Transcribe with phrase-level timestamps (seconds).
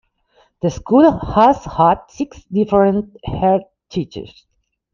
[0.63, 4.45] The school has had six different headteachers.